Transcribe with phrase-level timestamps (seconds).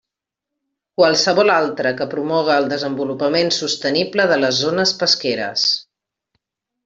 [0.99, 5.67] Qualsevol altra que promoga el desenvolupament sostenible de les zones pesqueres.